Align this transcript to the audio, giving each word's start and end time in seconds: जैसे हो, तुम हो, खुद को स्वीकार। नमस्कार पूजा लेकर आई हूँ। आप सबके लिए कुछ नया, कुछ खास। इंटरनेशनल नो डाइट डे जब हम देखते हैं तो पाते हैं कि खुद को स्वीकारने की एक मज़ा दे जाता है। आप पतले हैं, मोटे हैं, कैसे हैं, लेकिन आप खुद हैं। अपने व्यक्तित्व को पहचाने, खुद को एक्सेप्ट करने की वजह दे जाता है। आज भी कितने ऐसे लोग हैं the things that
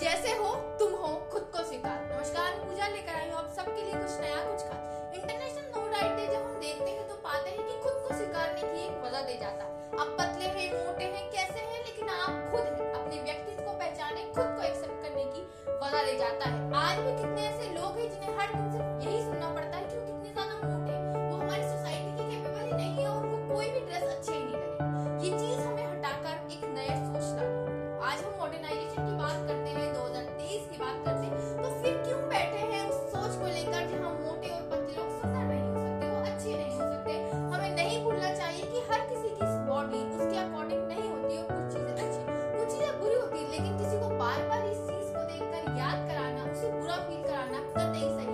जैसे 0.00 0.32
हो, 0.38 0.48
तुम 0.78 0.92
हो, 0.92 1.08
खुद 1.32 1.44
को 1.52 1.62
स्वीकार। 1.64 2.00
नमस्कार 2.08 2.56
पूजा 2.64 2.86
लेकर 2.86 3.14
आई 3.14 3.28
हूँ। 3.28 3.36
आप 3.36 3.52
सबके 3.56 3.82
लिए 3.82 3.92
कुछ 3.92 4.18
नया, 4.20 4.42
कुछ 4.46 4.64
खास। 4.64 5.14
इंटरनेशनल 5.14 5.70
नो 5.74 5.84
डाइट 5.92 6.16
डे 6.16 6.26
जब 6.26 6.42
हम 6.42 6.58
देखते 6.60 6.90
हैं 6.90 7.06
तो 7.08 7.14
पाते 7.24 7.50
हैं 7.50 7.64
कि 7.68 7.78
खुद 7.84 7.94
को 8.02 8.16
स्वीकारने 8.16 8.60
की 8.62 8.84
एक 8.84 9.00
मज़ा 9.04 9.22
दे 9.22 9.36
जाता 9.36 9.64
है। 9.64 10.00
आप 10.00 10.12
पतले 10.18 10.48
हैं, 10.48 10.68
मोटे 10.86 11.04
हैं, 11.04 11.24
कैसे 11.30 11.60
हैं, 11.60 11.80
लेकिन 11.84 12.08
आप 12.08 12.50
खुद 12.52 12.60
हैं। 12.60 12.92
अपने 12.92 13.22
व्यक्तित्व 13.22 13.62
को 13.62 13.72
पहचाने, 13.72 14.24
खुद 14.36 14.52
को 14.56 14.62
एक्सेप्ट 14.62 15.02
करने 15.02 15.24
की 15.32 15.42
वजह 15.80 16.04
दे 16.04 16.18
जाता 16.18 16.50
है। 16.50 16.60
आज 16.82 16.98
भी 16.98 17.16
कितने 17.16 17.46
ऐसे 17.46 17.72
लोग 17.74 17.98
हैं 17.98 18.05
the 47.76 47.92
things 47.92 48.16
that 48.16 48.25